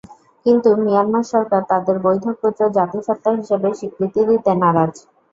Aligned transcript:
কিন্তু 0.45 0.69
মিয়ানমার 0.83 1.25
সরকার 1.31 1.61
তাদের 1.71 1.95
বৈধ 2.05 2.25
ক্ষুদ্র 2.37 2.61
জাতিসত্তা 2.77 3.29
হিসেবে 3.39 3.67
স্বীকৃতি 3.79 4.21
দিতে 4.29 4.51
নারাজ। 4.61 4.93